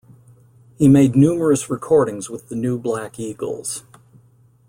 He 0.79 0.87
made 0.87 1.15
numerous 1.15 1.69
recordings 1.69 2.27
with 2.27 2.49
the 2.49 2.55
New 2.55 2.79
Black 2.79 3.19
Eagles. 3.19 3.83